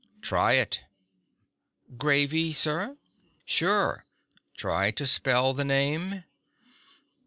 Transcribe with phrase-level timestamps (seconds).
[0.23, 0.83] "Try it."
[1.99, 2.97] "Gravy, sir?"
[3.45, 4.05] "Sure.
[4.57, 6.23] Try to spell the name."